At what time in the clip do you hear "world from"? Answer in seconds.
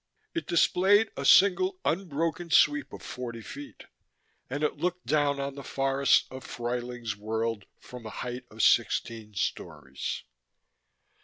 7.15-8.07